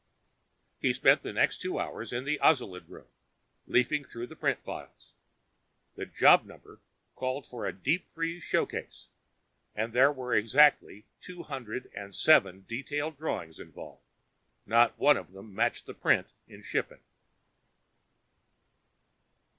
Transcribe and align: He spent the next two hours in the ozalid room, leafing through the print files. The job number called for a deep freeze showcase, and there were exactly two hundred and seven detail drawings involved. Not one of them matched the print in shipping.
He 0.79 0.95
spent 0.95 1.21
the 1.21 1.31
next 1.31 1.61
two 1.61 1.77
hours 1.77 2.11
in 2.11 2.25
the 2.25 2.39
ozalid 2.39 2.89
room, 2.89 3.05
leafing 3.67 4.03
through 4.03 4.25
the 4.25 4.35
print 4.35 4.57
files. 4.63 5.11
The 5.93 6.07
job 6.07 6.43
number 6.43 6.79
called 7.15 7.45
for 7.45 7.67
a 7.67 7.71
deep 7.71 8.07
freeze 8.15 8.41
showcase, 8.43 9.09
and 9.75 9.93
there 9.93 10.11
were 10.11 10.33
exactly 10.33 11.05
two 11.21 11.43
hundred 11.43 11.91
and 11.93 12.15
seven 12.15 12.61
detail 12.61 13.11
drawings 13.11 13.59
involved. 13.59 14.01
Not 14.65 14.97
one 14.97 15.17
of 15.17 15.33
them 15.33 15.53
matched 15.53 15.85
the 15.85 15.93
print 15.93 16.25
in 16.47 16.63
shipping. 16.63 17.01